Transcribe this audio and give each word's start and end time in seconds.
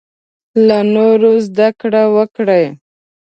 له 0.67 0.79
نورو 0.93 1.31
زده 1.47 1.69
کړه 1.79 2.03
وکړې. 2.15 2.65